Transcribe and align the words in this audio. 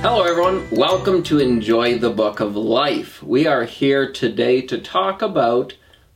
Hello, 0.00 0.22
everyone. 0.22 0.70
Welcome 0.70 1.24
to 1.24 1.40
Enjoy 1.40 1.98
the 1.98 2.08
Book 2.08 2.38
of 2.38 2.54
Life. 2.54 3.20
We 3.20 3.48
are 3.48 3.64
here 3.64 4.12
today 4.12 4.60
to 4.62 4.78
talk 4.78 5.22
about 5.22 5.74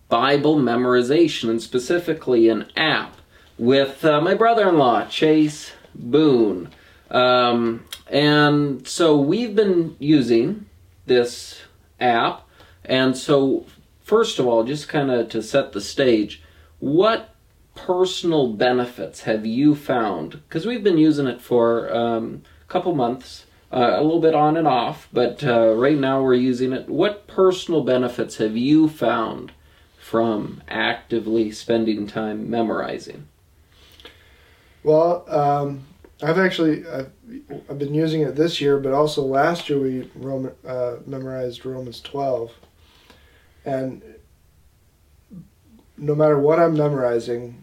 Bible 0.08 0.54
memorization 0.56 1.50
and 1.50 1.60
specifically 1.60 2.48
an 2.48 2.70
app 2.76 3.16
with 3.58 4.04
uh, 4.04 4.20
my 4.20 4.34
brother 4.34 4.68
in 4.68 4.78
law, 4.78 5.04
Chase 5.06 5.72
Boone. 5.96 6.70
Um, 7.10 7.84
and 8.06 8.86
so 8.86 9.16
we've 9.16 9.56
been 9.56 9.96
using 9.98 10.66
this 11.06 11.62
app. 11.98 12.46
And 12.84 13.16
so, 13.16 13.66
first 14.00 14.38
of 14.38 14.46
all, 14.46 14.62
just 14.62 14.88
kind 14.88 15.10
of 15.10 15.28
to 15.30 15.42
set 15.42 15.72
the 15.72 15.80
stage, 15.80 16.40
what 16.78 17.34
personal 17.74 18.52
benefits 18.52 19.22
have 19.22 19.44
you 19.44 19.74
found? 19.74 20.30
Because 20.30 20.66
we've 20.66 20.84
been 20.84 20.98
using 20.98 21.26
it 21.26 21.40
for 21.40 21.92
um, 21.92 22.42
a 22.62 22.72
couple 22.72 22.94
months, 22.94 23.46
uh, 23.72 23.96
a 23.98 24.02
little 24.02 24.20
bit 24.20 24.34
on 24.34 24.56
and 24.56 24.68
off, 24.68 25.08
but 25.12 25.42
uh, 25.42 25.74
right 25.74 25.96
now 25.96 26.22
we're 26.22 26.34
using 26.34 26.72
it. 26.72 26.88
What 26.88 27.26
personal 27.26 27.82
benefits 27.82 28.36
have 28.36 28.56
you 28.56 28.88
found 28.88 29.52
from 29.98 30.62
actively 30.68 31.50
spending 31.50 32.06
time 32.06 32.50
memorizing? 32.50 33.28
Well, 34.84 35.24
um, 35.28 35.86
I've 36.22 36.38
actually 36.38 36.86
I've, 36.86 37.10
I've, 37.70 37.78
been 37.78 37.94
using 37.94 38.20
it 38.20 38.36
this 38.36 38.60
year, 38.60 38.78
but 38.78 38.92
also 38.92 39.22
last 39.22 39.68
year 39.68 39.80
we 39.80 40.10
Roman, 40.14 40.52
uh, 40.66 40.96
memorized 41.06 41.64
Romans 41.64 42.00
twelve, 42.00 42.52
and 43.64 44.02
no 45.96 46.14
matter 46.14 46.38
what 46.38 46.58
I'm 46.58 46.76
memorizing, 46.76 47.61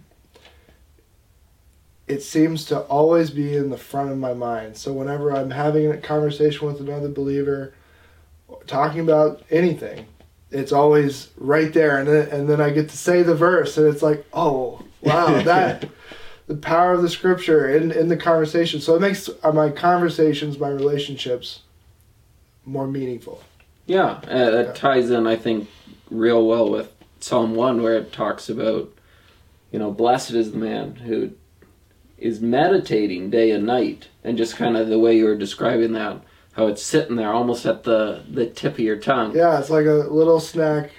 it 2.10 2.24
seems 2.24 2.66
to 2.66 2.80
always 2.82 3.30
be 3.30 3.56
in 3.56 3.70
the 3.70 3.78
front 3.78 4.12
of 4.12 4.18
my 4.18 4.34
mind. 4.34 4.76
So 4.76 4.92
whenever 4.92 5.32
I'm 5.32 5.52
having 5.52 5.92
a 5.92 5.98
conversation 5.98 6.68
with 6.68 6.82
another 6.82 7.08
believer, 7.08 7.74
talking 8.66 9.00
about 9.00 9.44
anything, 9.52 10.08
it's 10.50 10.72
always 10.72 11.30
right 11.38 11.72
there, 11.72 12.00
and 12.00 12.08
then 12.08 12.28
and 12.30 12.50
then 12.50 12.60
I 12.60 12.72
get 12.72 12.90
to 12.90 12.98
say 12.98 13.22
the 13.22 13.36
verse, 13.36 13.78
and 13.78 13.88
it's 13.88 14.02
like, 14.02 14.26
oh 14.34 14.84
wow, 15.02 15.42
that 15.44 15.88
the 16.48 16.56
power 16.56 16.94
of 16.94 17.04
the 17.04 17.10
scripture 17.10 17.70
in 17.70 17.92
in 17.92 18.08
the 18.08 18.18
conversation. 18.18 18.82
So 18.82 18.96
it 18.96 19.02
makes 19.02 19.30
my 19.54 19.70
conversations, 19.70 20.58
my 20.58 20.70
relationships, 20.70 21.62
more 22.66 22.88
meaningful. 22.88 23.44
Yeah, 23.86 24.20
uh, 24.28 24.50
that 24.52 24.66
yeah. 24.68 24.74
ties 24.74 25.12
in, 25.12 25.28
I 25.28 25.36
think, 25.36 25.70
real 26.10 26.46
well 26.46 26.70
with 26.70 26.94
Psalm 27.20 27.56
1 27.56 27.82
where 27.82 27.98
it 27.98 28.14
talks 28.14 28.48
about, 28.48 28.94
you 29.72 29.80
know, 29.80 29.90
blessed 29.90 30.32
is 30.32 30.52
the 30.52 30.60
man 30.60 30.96
who 30.96 31.32
is 32.22 32.42
meditating 32.42 33.30
day 33.30 33.52
and 33.52 33.66
night. 33.66 34.08
And 34.24 34.38
just 34.38 34.56
kind 34.56 34.78
of 34.78 34.88
the 34.88 35.00
way 35.00 35.18
you 35.18 35.26
were 35.26 35.36
describing 35.36 35.94
that, 35.94 36.22
how 36.54 36.68
it's 36.68 36.84
sitting 36.84 37.16
there 37.16 37.32
almost 37.32 37.66
at 37.66 37.84
the, 37.84 38.24
the 38.30 38.46
tip 38.46 38.74
of 38.74 38.80
your 38.80 38.98
tongue. 38.98 39.36
Yeah, 39.36 39.60
it's 39.60 39.70
like 39.70 39.86
a 39.86 40.08
little 40.10 40.40
snack 40.40 40.92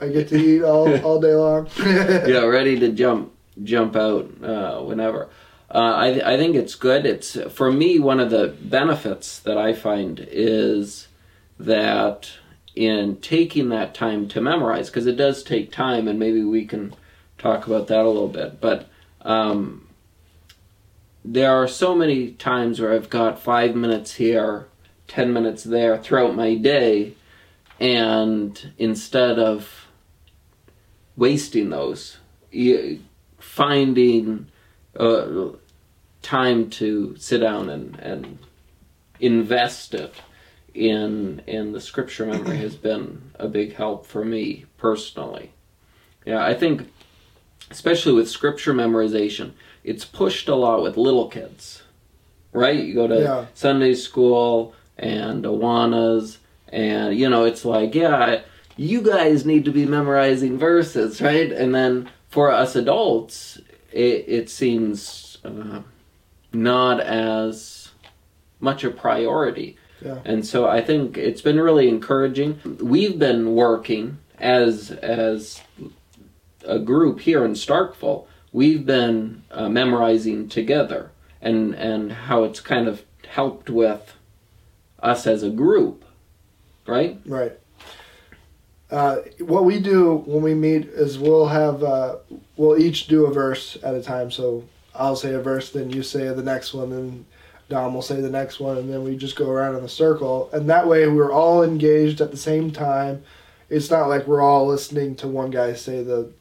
I 0.00 0.08
get 0.08 0.28
to 0.28 0.36
eat 0.36 0.62
all, 0.62 0.88
all 1.04 1.20
day 1.20 1.34
long. 1.34 1.68
yeah, 1.78 2.44
ready 2.44 2.78
to 2.80 2.90
jump 2.90 3.32
jump 3.62 3.96
out 3.96 4.30
uh, 4.42 4.82
whenever. 4.82 5.30
Uh, 5.70 5.78
I, 5.78 6.34
I 6.34 6.36
think 6.36 6.54
it's 6.54 6.74
good. 6.74 7.06
It's 7.06 7.38
for 7.50 7.72
me 7.72 7.98
one 7.98 8.20
of 8.20 8.30
the 8.30 8.48
benefits 8.48 9.38
that 9.40 9.56
I 9.56 9.72
find 9.72 10.26
is 10.30 11.08
that 11.58 12.30
in 12.74 13.16
taking 13.16 13.70
that 13.70 13.94
time 13.94 14.28
to 14.28 14.40
memorize 14.40 14.90
because 14.90 15.06
it 15.06 15.16
does 15.16 15.42
take 15.42 15.72
time 15.72 16.06
and 16.06 16.18
maybe 16.18 16.44
we 16.44 16.66
can 16.66 16.94
talk 17.38 17.66
about 17.66 17.86
that 17.86 18.04
a 18.04 18.08
little 18.08 18.28
bit 18.28 18.60
but 18.60 18.88
um, 19.22 19.85
there 21.32 21.52
are 21.52 21.68
so 21.68 21.94
many 21.94 22.30
times 22.32 22.80
where 22.80 22.92
i've 22.92 23.10
got 23.10 23.40
five 23.40 23.74
minutes 23.74 24.14
here 24.14 24.68
ten 25.08 25.32
minutes 25.32 25.64
there 25.64 25.98
throughout 25.98 26.34
my 26.34 26.54
day 26.54 27.14
and 27.80 28.72
instead 28.78 29.38
of 29.38 29.86
wasting 31.16 31.70
those 31.70 32.18
finding 33.38 34.46
uh, 34.98 35.48
time 36.22 36.68
to 36.70 37.16
sit 37.16 37.38
down 37.38 37.68
and, 37.68 37.98
and 38.00 38.38
invest 39.20 39.94
it 39.94 40.14
in 40.74 41.40
in 41.46 41.72
the 41.72 41.80
scripture 41.80 42.26
memory 42.26 42.58
has 42.58 42.76
been 42.76 43.30
a 43.36 43.48
big 43.48 43.74
help 43.74 44.06
for 44.06 44.24
me 44.24 44.66
personally. 44.76 45.52
Yeah, 46.26 46.44
I 46.44 46.54
think 46.54 46.92
especially 47.70 48.12
with 48.12 48.28
scripture 48.28 48.74
memorization, 48.74 49.52
it's 49.86 50.04
pushed 50.04 50.48
a 50.48 50.54
lot 50.54 50.82
with 50.82 50.96
little 50.96 51.28
kids. 51.28 51.82
Right? 52.52 52.84
You 52.84 52.94
go 52.94 53.06
to 53.06 53.20
yeah. 53.20 53.46
Sunday 53.54 53.94
school 53.94 54.74
and 54.98 55.44
Awanas 55.44 56.38
and 56.68 57.16
you 57.16 57.30
know, 57.30 57.44
it's 57.44 57.64
like, 57.64 57.94
yeah, 57.94 58.40
you 58.76 59.00
guys 59.00 59.46
need 59.46 59.64
to 59.64 59.70
be 59.70 59.86
memorizing 59.86 60.58
verses, 60.58 61.22
right? 61.22 61.52
And 61.52 61.74
then 61.74 62.10
for 62.28 62.50
us 62.50 62.76
adults, 62.76 63.58
it, 63.92 64.24
it 64.26 64.50
seems 64.50 65.38
uh, 65.44 65.80
not 66.52 67.00
as 67.00 67.90
much 68.60 68.84
a 68.84 68.90
priority. 68.90 69.76
Yeah. 70.04 70.18
And 70.24 70.44
so 70.44 70.68
I 70.68 70.82
think 70.82 71.16
it's 71.16 71.40
been 71.40 71.60
really 71.60 71.88
encouraging. 71.88 72.60
We've 72.80 73.18
been 73.18 73.54
working 73.54 74.18
as 74.38 74.90
as 74.90 75.62
a 76.66 76.78
group 76.78 77.20
here 77.20 77.44
in 77.44 77.52
Starkville. 77.52 78.26
We've 78.56 78.86
been 78.86 79.42
uh, 79.50 79.68
memorizing 79.68 80.48
together, 80.48 81.10
and 81.42 81.74
and 81.74 82.10
how 82.10 82.44
it's 82.44 82.58
kind 82.58 82.88
of 82.88 83.02
helped 83.28 83.68
with 83.68 84.14
us 84.98 85.26
as 85.26 85.42
a 85.42 85.50
group, 85.50 86.06
right? 86.86 87.20
Right. 87.26 87.52
Uh, 88.90 89.16
what 89.40 89.66
we 89.66 89.78
do 89.78 90.22
when 90.24 90.40
we 90.40 90.54
meet 90.54 90.86
is 90.86 91.18
we'll 91.18 91.48
have 91.48 91.84
uh, 91.84 92.16
we'll 92.56 92.78
each 92.78 93.08
do 93.08 93.26
a 93.26 93.30
verse 93.30 93.76
at 93.82 93.94
a 93.94 94.02
time. 94.02 94.30
So 94.30 94.64
I'll 94.94 95.16
say 95.16 95.34
a 95.34 95.40
verse, 95.42 95.70
then 95.70 95.90
you 95.90 96.02
say 96.02 96.26
the 96.28 96.42
next 96.42 96.72
one, 96.72 96.88
then 96.88 97.26
Dom 97.68 97.92
will 97.92 98.00
say 98.00 98.22
the 98.22 98.30
next 98.30 98.58
one, 98.58 98.78
and 98.78 98.90
then 98.90 99.04
we 99.04 99.18
just 99.18 99.36
go 99.36 99.50
around 99.50 99.76
in 99.76 99.84
a 99.84 99.88
circle. 100.02 100.48
And 100.54 100.70
that 100.70 100.88
way 100.88 101.06
we're 101.06 101.30
all 101.30 101.62
engaged 101.62 102.22
at 102.22 102.30
the 102.30 102.38
same 102.38 102.70
time. 102.70 103.22
It's 103.68 103.90
not 103.90 104.08
like 104.08 104.26
we're 104.26 104.40
all 104.40 104.66
listening 104.66 105.14
to 105.16 105.28
one 105.28 105.50
guy 105.50 105.74
say 105.74 106.02
the 106.02 106.32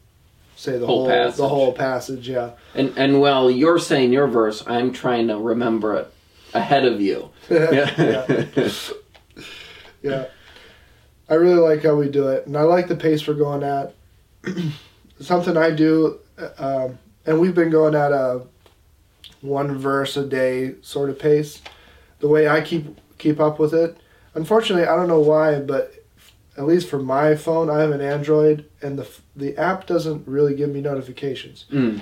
say 0.56 0.78
the 0.78 0.86
whole, 0.86 1.10
whole 1.10 1.32
the 1.32 1.48
whole 1.48 1.74
passage. 1.74 2.28
Yeah. 2.28 2.52
And 2.74 2.94
and 2.98 3.22
while 3.22 3.52
you're 3.52 3.80
saying 3.80 4.14
your 4.14 4.28
verse, 4.28 4.64
I'm 4.66 4.92
trying 4.92 5.28
to 5.28 5.38
remember 5.38 5.96
it 5.96 6.12
ahead 6.54 6.86
of 6.86 7.02
you. 7.02 7.30
yeah. 7.50 7.92
yeah. 7.98 8.70
yeah. 10.02 10.26
I 11.30 11.34
really 11.36 11.56
like 11.56 11.84
how 11.84 11.96
we 11.96 12.10
do 12.10 12.28
it, 12.30 12.46
and 12.46 12.56
I 12.56 12.62
like 12.62 12.88
the 12.88 12.96
pace 12.96 13.28
we're 13.28 13.34
going 13.34 13.64
at. 13.64 13.96
Something 15.20 15.58
I 15.58 15.72
do, 15.72 16.20
uh, 16.38 16.50
um, 16.58 17.00
and 17.26 17.40
we've 17.40 17.56
been 17.56 17.72
going 17.72 17.96
at 17.96 18.12
a 18.12 18.44
one 19.42 19.78
verse 19.78 20.18
a 20.18 20.26
day 20.26 20.76
sort 20.82 21.10
of 21.10 21.18
pace. 21.18 21.62
The 22.20 22.28
way 22.28 22.48
I 22.48 22.62
keep 22.62 23.00
keep 23.18 23.40
up 23.40 23.60
with 23.60 23.74
it. 23.74 23.98
Unfortunately, 24.36 24.86
I 24.86 24.96
don't 24.96 25.08
know 25.08 25.20
why, 25.20 25.60
but 25.60 26.05
at 26.58 26.66
least 26.66 26.90
for 26.90 27.00
my 27.00 27.36
phone, 27.36 27.70
I 27.70 27.82
have 27.82 27.92
an 27.92 28.02
Android, 28.02 28.66
and 28.82 28.98
the 28.98 29.08
the 29.36 29.58
app 29.58 29.88
doesn't 29.88 30.28
really 30.28 30.56
give 30.56 30.70
me 30.70 30.82
notifications. 30.82 31.66
Mm. 31.72 32.02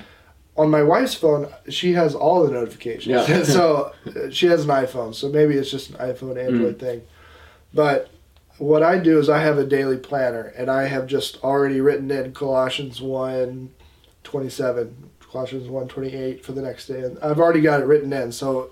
On 0.55 0.69
my 0.69 0.83
wife's 0.83 1.15
phone, 1.15 1.47
she 1.69 1.93
has 1.93 2.13
all 2.13 2.45
the 2.45 2.51
notifications. 2.51 3.27
Yeah. 3.27 3.43
so 3.43 3.93
she 4.31 4.47
has 4.47 4.63
an 4.63 4.69
iPhone, 4.69 5.15
so 5.15 5.29
maybe 5.29 5.55
it's 5.55 5.71
just 5.71 5.89
an 5.89 5.95
iPhone 5.97 6.37
Android 6.37 6.77
mm. 6.77 6.79
thing. 6.79 7.01
But 7.73 8.11
what 8.57 8.83
I 8.83 8.99
do 8.99 9.19
is 9.19 9.29
I 9.29 9.39
have 9.39 9.57
a 9.57 9.65
daily 9.65 9.97
planner, 9.97 10.53
and 10.55 10.69
I 10.69 10.83
have 10.83 11.07
just 11.07 11.43
already 11.43 11.81
written 11.81 12.11
in 12.11 12.33
Colossians 12.33 13.01
1, 13.01 13.71
27 14.23 15.09
Colossians 15.33 15.67
1.28 15.67 16.43
for 16.43 16.51
the 16.51 16.61
next 16.61 16.85
day. 16.85 17.01
And 17.01 17.17
I've 17.17 17.39
already 17.39 17.61
got 17.61 17.81
it 17.81 17.85
written 17.85 18.13
in, 18.13 18.31
so 18.31 18.69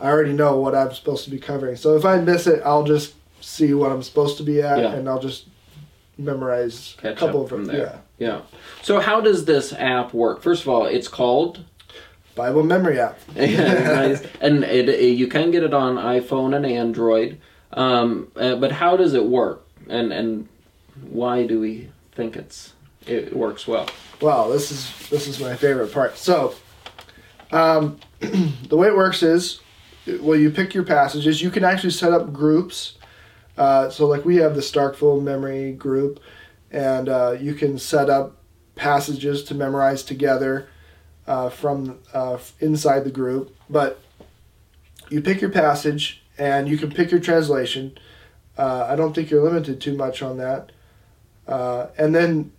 I 0.00 0.08
already 0.08 0.32
know 0.32 0.58
what 0.58 0.74
I'm 0.74 0.92
supposed 0.92 1.24
to 1.24 1.30
be 1.30 1.38
covering. 1.38 1.76
So 1.76 1.96
if 1.96 2.04
I 2.04 2.18
miss 2.18 2.48
it, 2.48 2.60
I'll 2.64 2.82
just 2.82 3.14
see 3.44 3.74
what 3.74 3.92
I'm 3.92 4.02
supposed 4.02 4.36
to 4.38 4.42
be 4.42 4.60
at, 4.62 4.78
yeah. 4.78 4.92
and 4.94 5.08
I'll 5.08 5.20
just 5.20 5.46
memorize 6.16 6.96
Catch 7.00 7.16
a 7.16 7.18
couple 7.18 7.42
of 7.42 7.50
them. 7.50 7.64
There. 7.64 7.76
Yeah. 7.76 7.98
Yeah. 8.18 8.40
So 8.82 9.00
how 9.00 9.20
does 9.20 9.44
this 9.44 9.72
app 9.72 10.14
work? 10.14 10.42
First 10.42 10.62
of 10.62 10.68
all, 10.68 10.86
it's 10.86 11.08
called 11.08 11.64
Bible 12.34 12.62
Memory 12.62 13.00
App. 13.00 13.18
and 13.36 14.64
it, 14.64 14.88
it, 14.88 15.16
you 15.16 15.26
can 15.26 15.50
get 15.50 15.62
it 15.62 15.74
on 15.74 15.96
iPhone 15.96 16.54
and 16.54 16.64
Android. 16.64 17.40
Um, 17.72 18.30
uh, 18.36 18.56
but 18.56 18.72
how 18.72 18.96
does 18.96 19.14
it 19.14 19.24
work? 19.24 19.66
And 19.88 20.12
and 20.12 20.48
why 21.02 21.46
do 21.46 21.60
we 21.60 21.90
think 22.12 22.36
it's 22.36 22.72
it 23.06 23.36
works 23.36 23.66
well? 23.66 23.88
Well, 24.20 24.48
this 24.48 24.70
is 24.70 25.08
this 25.10 25.26
is 25.26 25.40
my 25.40 25.56
favorite 25.56 25.92
part. 25.92 26.16
So, 26.16 26.54
um, 27.50 27.98
the 28.20 28.76
way 28.76 28.88
it 28.88 28.96
works 28.96 29.22
is, 29.22 29.60
well, 30.20 30.38
you 30.38 30.50
pick 30.50 30.72
your 30.72 30.84
passages. 30.84 31.42
You 31.42 31.50
can 31.50 31.64
actually 31.64 31.90
set 31.90 32.12
up 32.12 32.32
groups. 32.32 32.94
Uh, 33.56 33.88
so, 33.88 34.06
like 34.06 34.24
we 34.24 34.36
have 34.36 34.54
the 34.54 34.60
Starkville 34.60 35.22
memory 35.22 35.72
group, 35.72 36.20
and 36.70 37.08
uh, 37.08 37.36
you 37.38 37.54
can 37.54 37.78
set 37.78 38.10
up 38.10 38.36
passages 38.74 39.44
to 39.44 39.54
memorize 39.54 40.02
together 40.02 40.68
uh, 41.26 41.48
from 41.48 42.00
uh, 42.12 42.38
inside 42.60 43.04
the 43.04 43.10
group. 43.10 43.54
But 43.70 44.00
you 45.08 45.20
pick 45.20 45.40
your 45.40 45.50
passage, 45.50 46.22
and 46.36 46.68
you 46.68 46.76
can 46.76 46.90
pick 46.90 47.10
your 47.10 47.20
translation. 47.20 47.96
Uh, 48.58 48.86
I 48.88 48.96
don't 48.96 49.14
think 49.14 49.30
you're 49.30 49.44
limited 49.44 49.80
too 49.80 49.96
much 49.96 50.22
on 50.22 50.38
that. 50.38 50.72
And 51.46 52.14
then 52.14 52.52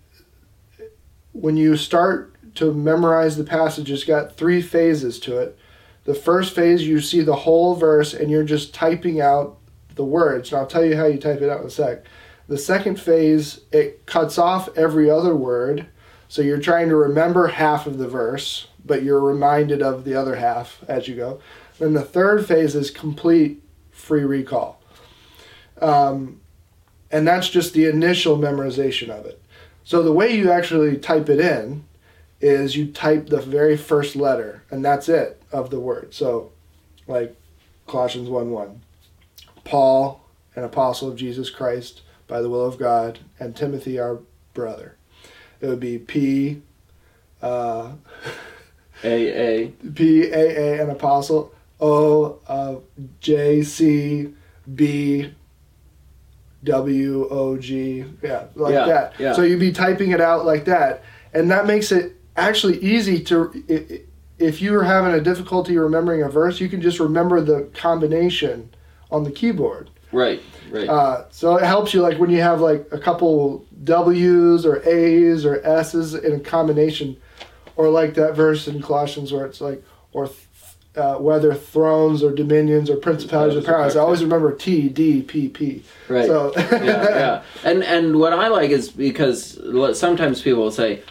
when 1.34 1.58
you 1.58 1.76
start 1.76 2.34
to 2.56 2.74
memorize 2.74 3.36
the 3.36 3.44
passage, 3.44 3.92
it's 3.92 4.06
got 4.06 4.38
three 4.38 4.62
phases 4.62 5.20
to 5.22 5.38
it. 5.38 5.58
The 6.06 6.16
first 6.16 6.56
phase, 6.56 6.88
you 6.88 7.02
see 7.02 7.22
the 7.22 7.36
whole 7.36 7.76
verse 7.76 8.14
and 8.14 8.32
you're 8.32 8.44
just 8.44 8.74
typing 8.74 9.20
out 9.20 9.58
the 9.96 10.04
words. 10.04 10.52
And 10.52 10.60
I'll 10.60 10.68
tell 10.68 10.86
you 10.86 10.96
how 10.96 11.06
you 11.06 11.18
type 11.18 11.42
it 11.42 11.50
out 11.50 11.62
in 11.62 11.68
a 11.68 11.70
sec. 11.70 12.06
The 12.48 12.58
second 12.58 13.00
phase, 13.00 13.62
it 13.72 14.06
cuts 14.06 14.38
off 14.38 14.70
every 14.78 15.10
other 15.10 15.36
word. 15.36 15.88
So 16.28 16.42
you're 16.42 16.60
trying 16.60 16.90
to 16.90 16.96
remember 16.96 17.48
half 17.48 17.88
of 17.88 17.98
the 17.98 18.08
verse, 18.08 18.68
but 18.84 19.04
you're 19.04 19.22
reminded 19.22 19.82
of 19.82 20.04
the 20.04 20.16
other 20.16 20.36
half 20.36 20.84
as 20.88 21.08
you 21.08 21.16
go. 21.16 21.40
Then 21.80 21.94
the 21.94 22.04
third 22.04 22.46
phase 22.46 22.76
is 22.76 22.92
complete 22.92 23.62
free 23.92 24.24
recall. 24.24 24.82
Um, 25.82 26.42
and 27.12 27.28
that's 27.28 27.50
just 27.50 27.74
the 27.74 27.86
initial 27.86 28.38
memorization 28.38 29.10
of 29.10 29.26
it. 29.26 29.42
So 29.84 30.02
the 30.02 30.12
way 30.12 30.36
you 30.36 30.52
actually 30.52 30.98
type 30.98 31.30
it 31.30 31.40
in 31.40 31.86
is 32.42 32.76
you 32.76 32.92
type 32.92 33.28
the 33.28 33.42
very 33.42 33.78
first 33.78 34.16
letter, 34.16 34.64
and 34.70 34.84
that's 34.84 35.08
it 35.10 35.42
of 35.52 35.70
the 35.70 35.80
word. 35.80 36.14
So, 36.14 36.52
like 37.08 37.36
Colossians 37.88 38.30
1 38.30 38.52
1. 38.52 38.82
Paul, 39.66 40.22
an 40.56 40.64
apostle 40.64 41.10
of 41.10 41.18
Jesus 41.18 41.50
Christ 41.50 42.02
by 42.28 42.42
the 42.42 42.50
will 42.50 42.66
of 42.66 42.80
God, 42.80 43.20
and 43.40 43.56
Timothy, 43.56 44.00
our 44.00 44.20
brother. 44.54 44.96
It 45.60 45.68
would 45.68 45.80
be 45.82 45.98
P, 46.00 46.62
uh, 47.42 47.92
A 49.04 49.64
A 49.66 49.68
P 49.94 50.24
A 50.32 50.80
A, 50.80 50.84
an 50.84 50.90
apostle. 50.90 51.52
O 51.82 52.40
uh, 52.48 52.76
J 53.20 53.62
C 53.62 54.34
B 54.74 55.34
W 56.64 57.28
O 57.30 57.58
G. 57.58 58.06
Yeah, 58.24 58.46
like 58.56 58.74
Yeah, 58.74 58.86
that. 58.86 59.14
yeah. 59.20 59.34
So 59.34 59.42
you'd 59.42 59.60
be 59.60 59.72
typing 59.72 60.12
it 60.12 60.22
out 60.22 60.46
like 60.46 60.66
that, 60.66 61.04
and 61.34 61.52
that 61.52 61.66
makes 61.68 61.92
it 61.92 62.16
actually 62.38 62.80
easy 62.80 63.22
to. 63.26 64.04
If 64.38 64.62
you 64.62 64.76
are 64.78 64.84
having 64.84 65.14
a 65.14 65.22
difficulty 65.22 65.78
remembering 65.78 66.22
a 66.22 66.30
verse, 66.30 66.60
you 66.60 66.70
can 66.70 66.82
just 66.82 67.00
remember 67.00 67.42
the 67.42 67.70
combination 67.74 68.70
on 69.16 69.24
the 69.24 69.32
keyboard. 69.32 69.90
right 70.12 70.42
right 70.72 70.90
Uh, 70.90 71.18
so 71.32 71.48
it 71.60 71.66
helps 71.74 71.94
you 71.94 72.02
like 72.08 72.18
when 72.22 72.32
you 72.36 72.42
have 72.42 72.60
like 72.70 72.82
a 72.92 73.00
couple 73.08 73.66
W's 73.84 74.66
or 74.66 74.76
A's 74.88 75.46
or 75.46 75.56
S's 75.66 76.14
in 76.14 76.34
a 76.34 76.40
combination, 76.56 77.08
or 77.78 77.90
like 77.90 78.14
that 78.16 78.36
verse 78.36 78.62
in 78.72 78.82
Colossians 78.82 79.32
where 79.34 79.46
it's 79.50 79.62
like 79.62 79.80
or 80.12 80.28
th- 80.28 80.40
uh, 80.96 81.16
whether 81.28 81.54
thrones 81.54 82.24
or 82.24 82.32
dominions 82.44 82.90
or 82.90 82.96
principalities 82.96 83.58
or 83.58 83.62
powers. 83.62 83.96
I 83.96 84.00
always 84.00 84.24
remember 84.24 84.50
T 84.56 84.90
D 84.90 85.22
P 85.22 85.50
P. 85.50 85.84
right 86.08 86.28
So 86.32 86.54
yeah, 86.56 87.10
yeah. 87.24 87.44
And 87.70 87.84
and 87.84 88.06
what 88.22 88.34
I 88.34 88.48
like 88.60 88.72
is 88.80 88.90
because 88.90 89.60
sometimes 90.00 90.42
people 90.42 90.64
will 90.64 90.72
say, 90.72 91.02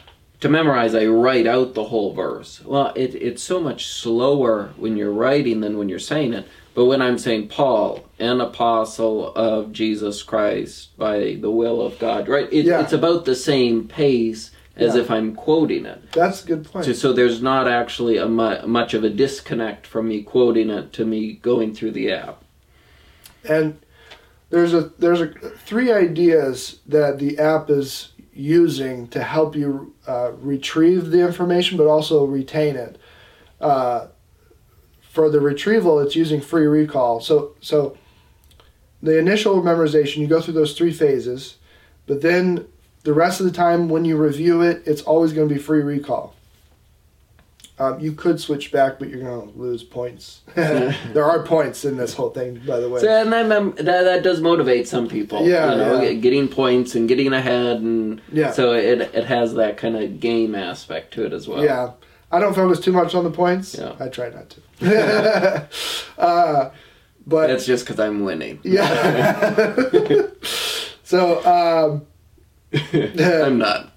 to 0.41 0.49
memorize, 0.49 0.95
I 0.95 1.07
write 1.07 1.47
out 1.47 1.75
the 1.75 1.85
whole 1.85 2.13
verse. 2.15 2.63
Well, 2.65 2.93
it, 2.97 3.15
it's 3.15 3.43
so 3.43 3.61
much 3.61 3.81
slower 3.87 4.73
when 4.83 4.97
you're 4.97 5.13
writing 5.13 5.61
than 5.61 5.79
when 5.79 5.89
you're 5.91 6.09
saying 6.13 6.33
it. 6.35 6.47
But 6.75 6.87
when 6.87 7.01
I'm 7.01 7.19
saying 7.19 7.49
Paul, 7.49 8.05
an 8.19 8.41
apostle 8.41 9.33
of 9.35 9.73
Jesus 9.73 10.23
Christ 10.23 10.97
by 10.97 11.39
the 11.41 11.51
will 11.51 11.81
of 11.81 11.99
God, 11.99 12.29
right? 12.29 12.49
It, 12.53 12.65
Yeah. 12.67 12.81
It's 12.83 12.93
about 12.93 13.25
the 13.25 13.37
same 13.37 13.87
pace 13.87 14.51
as 14.77 14.95
Yeah. 14.97 15.03
if 15.03 15.11
I'm 15.11 15.35
quoting 15.37 15.87
it. 15.87 16.11
That's 16.13 16.43
a 16.43 16.47
good 16.49 16.65
point. 16.71 16.85
So, 16.87 16.93
so 16.93 17.13
there's 17.13 17.41
not 17.41 17.69
actually 17.69 18.17
a 18.17 18.27
mu- 18.27 18.67
much 18.67 18.93
of 18.93 19.05
a 19.05 19.11
disconnect 19.11 19.87
from 19.87 20.09
me 20.09 20.23
quoting 20.23 20.69
it 20.69 20.93
to 20.95 21.05
me 21.05 21.35
going 21.35 21.75
through 21.75 21.93
the 21.93 22.11
app. 22.11 22.43
and 23.47 23.77
there's 24.51 24.73
a 24.73 24.91
there's 24.99 25.21
a 25.21 25.27
three 25.67 25.93
ideas 25.93 26.79
that 26.87 27.19
the 27.19 27.39
app 27.39 27.69
is 27.71 28.13
using 28.33 29.07
to 29.09 29.23
help 29.23 29.55
you 29.55 29.93
uh, 30.07 30.31
retrieve 30.41 31.11
the 31.11 31.21
information 31.21 31.77
but 31.77 31.87
also 31.87 32.25
retain 32.25 32.75
it 32.77 32.97
uh, 33.61 34.07
for 35.15 35.31
the 35.31 35.41
retrieval 35.41 36.01
it's 36.01 36.17
using 36.17 36.41
free 36.41 36.67
recall 36.67 37.21
so 37.21 37.53
so 37.61 37.97
the 39.01 39.17
initial 39.17 39.63
memorization 39.63 40.17
you 40.17 40.27
go 40.27 40.41
through 40.41 40.55
those 40.55 40.77
three 40.77 40.93
phases 40.93 41.57
but 42.07 42.21
then 42.21 42.67
the 43.05 43.15
rest 43.15 43.39
of 43.39 43.47
the 43.47 43.53
time 43.53 43.89
when 43.89 44.05
you 44.05 44.17
review 44.17 44.61
it 44.61 44.83
it's 44.87 45.03
always 45.03 45.33
going 45.33 45.49
to 45.49 45.55
be 45.55 45.61
free 45.61 45.83
recall 45.83 46.35
um, 47.77 47.99
you 47.99 48.13
could 48.13 48.39
switch 48.39 48.71
back, 48.71 49.01
but 49.01 49.09
you're 49.09 49.21
going 49.21 49.53
to 49.53 49.59
lose 49.59 49.83
points. 49.83 50.43
there 50.55 51.25
are 51.25 51.43
points 51.43 51.85
in 51.85 51.97
this 51.97 52.15
whole 52.15 52.31
thing, 52.31 52.63
by 52.65 52.79
the 52.79 52.89
way. 52.89 53.01
So, 53.01 53.09
and 53.09 53.33
that, 53.33 53.47
mem- 53.47 53.75
that 53.75 54.05
that 54.05 54.23
does 54.23 54.41
motivate 54.41 54.87
some 54.87 55.09
people. 55.09 55.45
Yeah, 55.45 55.73
you 55.73 55.79
know, 55.79 56.03
yeah. 56.03 56.13
getting 56.13 56.47
points 56.47 56.95
and 56.95 57.09
getting 57.09 57.33
ahead, 57.33 57.79
and 57.79 58.21
Yeah. 58.33 58.53
so 58.53 58.75
it 58.75 59.01
it 59.01 59.25
has 59.25 59.55
that 59.55 59.77
kind 59.77 59.97
of 59.97 60.21
game 60.21 60.55
aspect 60.55 61.15
to 61.15 61.27
it 61.27 61.33
as 61.33 61.49
well. 61.49 61.65
Yeah, 61.65 61.91
I 62.31 62.41
don't 62.41 62.55
focus 62.55 62.81
too 62.81 62.93
much 62.93 63.15
on 63.15 63.25
the 63.25 63.31
points. 63.31 63.75
Yeah. 63.75 63.95
I 64.01 64.09
try 64.09 64.31
not 64.31 64.51
to. 64.51 65.69
uh, 66.19 66.71
but 67.27 67.51
it's 67.51 67.67
just 67.67 67.85
because 67.85 68.01
I'm 68.01 68.25
winning. 68.25 68.61
yeah. 68.63 70.27
so 71.03 71.45
um, 71.45 72.07
I'm 72.93 73.59
not. 73.59 73.93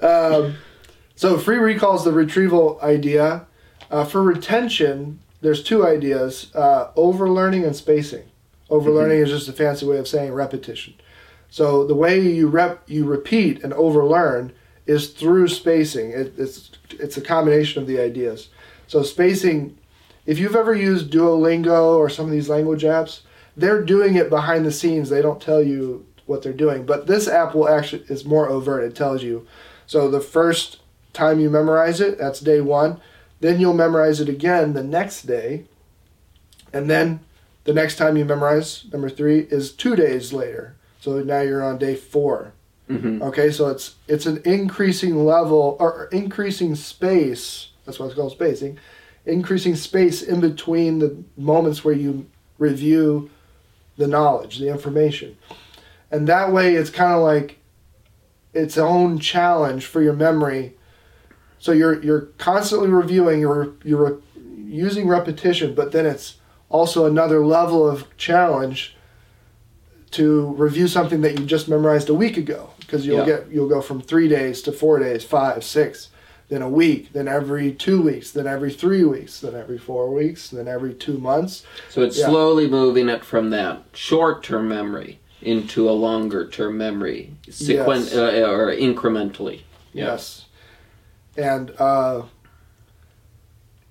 um, 0.00 0.56
so 1.16 1.38
free 1.38 1.58
recall 1.58 1.96
is 1.96 2.04
the 2.04 2.12
retrieval 2.12 2.78
idea. 2.82 3.46
Uh, 3.90 4.04
for 4.04 4.22
retention, 4.22 5.20
there's 5.40 5.62
two 5.62 5.86
ideas: 5.86 6.54
uh, 6.54 6.90
overlearning 6.96 7.64
and 7.64 7.76
spacing. 7.76 8.24
Overlearning 8.70 9.18
is 9.18 9.28
just 9.28 9.48
a 9.48 9.52
fancy 9.52 9.86
way 9.86 9.98
of 9.98 10.08
saying 10.08 10.32
repetition. 10.32 10.94
So 11.50 11.86
the 11.86 11.94
way 11.94 12.18
you 12.20 12.48
rep 12.48 12.82
you 12.88 13.04
repeat 13.04 13.62
and 13.62 13.72
overlearn 13.74 14.52
is 14.86 15.10
through 15.10 15.48
spacing. 15.48 16.10
It, 16.10 16.34
it's 16.38 16.70
it's 16.90 17.16
a 17.16 17.22
combination 17.22 17.80
of 17.82 17.88
the 17.88 18.00
ideas. 18.00 18.48
So 18.86 19.02
spacing, 19.02 19.78
if 20.26 20.38
you've 20.38 20.56
ever 20.56 20.74
used 20.74 21.12
Duolingo 21.12 21.96
or 21.96 22.08
some 22.08 22.26
of 22.26 22.32
these 22.32 22.48
language 22.48 22.82
apps, 22.82 23.20
they're 23.56 23.82
doing 23.82 24.14
it 24.14 24.30
behind 24.30 24.64
the 24.64 24.72
scenes. 24.72 25.08
They 25.08 25.22
don't 25.22 25.40
tell 25.40 25.62
you 25.62 26.06
what 26.26 26.42
they're 26.42 26.52
doing. 26.52 26.86
But 26.86 27.06
this 27.06 27.28
app 27.28 27.54
will 27.54 27.68
actually 27.68 28.04
is 28.08 28.24
more 28.24 28.48
overt. 28.48 28.84
It 28.84 28.94
tells 28.94 29.22
you. 29.22 29.46
So 29.86 30.10
the 30.10 30.20
first 30.20 30.80
time 31.12 31.40
you 31.40 31.50
memorize 31.50 32.00
it, 32.00 32.18
that's 32.18 32.40
day 32.40 32.60
one. 32.60 33.00
Then 33.40 33.60
you'll 33.60 33.74
memorize 33.74 34.20
it 34.20 34.28
again 34.28 34.72
the 34.72 34.82
next 34.82 35.22
day, 35.22 35.64
and 36.72 36.88
then 36.88 37.20
the 37.64 37.74
next 37.74 37.96
time 37.96 38.16
you 38.16 38.24
memorize 38.24 38.86
number 38.92 39.10
three 39.10 39.40
is 39.50 39.72
two 39.72 39.96
days 39.96 40.32
later. 40.32 40.76
So 41.00 41.20
now 41.22 41.40
you're 41.40 41.62
on 41.62 41.78
day 41.78 41.94
four. 41.94 42.52
Hmm 42.88 43.22
Okay, 43.22 43.50
so 43.50 43.68
it's 43.68 43.96
it's 44.08 44.26
an 44.26 44.42
increasing 44.44 45.24
level 45.24 45.76
or 45.80 46.08
increasing 46.12 46.74
space. 46.74 47.70
That's 47.84 47.98
why 47.98 48.06
it's 48.06 48.14
called 48.14 48.32
spacing. 48.32 48.78
Increasing 49.26 49.74
space 49.74 50.22
in 50.22 50.40
between 50.40 50.98
the 50.98 51.16
moments 51.36 51.84
where 51.84 51.94
you 51.94 52.26
review 52.58 53.30
the 53.96 54.06
knowledge, 54.06 54.58
the 54.58 54.68
information, 54.68 55.36
and 56.10 56.26
that 56.28 56.52
way 56.52 56.74
it's 56.74 56.90
kind 56.90 57.14
of 57.14 57.22
like 57.22 57.58
its 58.52 58.76
own 58.76 59.18
challenge 59.18 59.86
for 59.86 60.02
your 60.02 60.12
memory. 60.12 60.76
So 61.58 61.72
you're 61.72 62.02
you're 62.02 62.26
constantly 62.38 62.88
reviewing. 62.88 63.40
You're 63.40 63.72
you're 63.82 64.20
using 64.66 65.08
repetition, 65.08 65.74
but 65.74 65.92
then 65.92 66.04
it's 66.04 66.36
also 66.68 67.06
another 67.06 67.44
level 67.46 67.88
of 67.88 68.14
challenge 68.16 68.96
to 70.14 70.54
review 70.56 70.86
something 70.88 71.20
that 71.22 71.38
you 71.38 71.44
just 71.44 71.68
memorized 71.68 72.08
a 72.08 72.14
week 72.14 72.36
ago 72.36 72.70
because 72.80 73.04
you'll 73.06 73.18
Yeah. 73.18 73.24
get 73.26 73.46
you'll 73.50 73.68
go 73.68 73.80
from 73.80 74.00
three 74.00 74.28
days 74.28 74.62
to 74.62 74.72
four 74.72 74.98
days, 74.98 75.24
five, 75.24 75.64
six, 75.64 76.08
then 76.48 76.62
a 76.62 76.68
week, 76.68 77.12
then 77.12 77.26
every 77.26 77.72
two 77.72 78.00
weeks, 78.02 78.30
then 78.30 78.46
every 78.46 78.72
three 78.72 79.04
weeks, 79.04 79.40
then 79.40 79.54
every 79.54 79.78
four 79.78 80.12
weeks, 80.12 80.50
then 80.50 80.68
every 80.68 80.94
two 80.94 81.18
months. 81.18 81.64
So 81.90 82.02
it's 82.02 82.18
Yeah. 82.18 82.28
slowly 82.28 82.68
moving 82.68 83.08
it 83.08 83.24
from 83.24 83.50
that 83.50 83.82
short-term 83.92 84.68
memory 84.68 85.18
into 85.42 85.88
a 85.88 85.92
longer-term 85.92 86.76
memory, 86.78 87.32
sequen- 87.48 88.04
Yes. 88.04 88.14
uh, 88.14 88.48
or 88.50 88.70
incrementally. 88.74 89.60
Yeah. 89.92 90.06
Yes, 90.12 90.44
and 91.36 91.72
uh, 91.78 92.22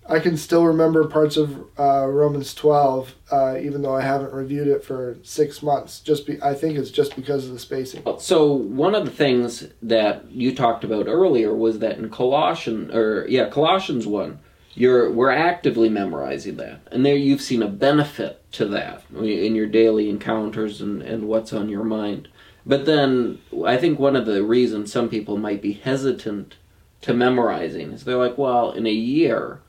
I 0.08 0.20
can 0.20 0.36
still 0.36 0.66
remember 0.66 1.08
parts 1.08 1.38
of 1.38 1.66
uh, 1.80 2.06
Romans 2.08 2.54
twelve, 2.54 3.16
uh, 3.32 3.58
even 3.58 3.82
though 3.82 3.96
I 3.96 4.02
haven't 4.02 4.34
reviewed 4.34 4.68
it 4.68 4.84
for 4.84 5.18
six 5.24 5.64
months. 5.64 6.00
Just 6.02 6.28
be, 6.28 6.42
I 6.42 6.54
think 6.54 6.78
it's 6.78 6.92
just 6.92 7.16
because 7.16 7.46
of 7.48 7.54
the 7.54 7.60
spacing. 7.60 8.04
So 8.20 8.52
one 8.52 8.96
of 8.96 9.06
the 9.06 9.12
things 9.12 9.68
that 9.82 10.30
you 10.30 10.54
talked 10.54 10.84
about 10.84 11.08
earlier 11.08 11.54
was 11.54 11.80
that 11.80 11.98
in 11.98 12.10
Colossians, 12.10 12.94
or 12.94 13.26
yeah, 13.30 13.50
Colossians 13.50 14.06
one, 14.06 14.40
you're 14.76 15.10
we're 15.10 15.32
actively 15.32 15.88
memorizing 15.88 16.58
that, 16.58 16.82
and 16.92 17.06
there 17.06 17.16
you've 17.16 17.42
seen 17.42 17.64
a 17.64 17.68
benefit 17.70 18.44
to 18.54 18.66
that 18.66 19.04
in 19.16 19.56
your 19.56 19.68
daily 19.68 20.10
encounters 20.10 20.82
and 20.82 21.02
and 21.02 21.30
what's 21.30 21.54
on 21.54 21.70
your 21.70 21.84
mind. 21.86 22.28
But 22.66 22.86
then 22.86 23.40
I 23.66 23.78
think 23.78 24.00
one 24.00 24.16
of 24.16 24.26
the 24.26 24.44
reasons 24.44 24.92
some 24.92 25.10
people 25.10 25.38
might 25.38 25.62
be 25.62 25.74
hesitant 25.74 26.56
to 27.02 27.14
memorizing 27.14 27.92
is 27.92 28.04
they're 28.04 28.18
like, 28.18 28.38
well, 28.38 28.72
in 28.72 28.86
a 28.86 28.92
year, 28.92 29.60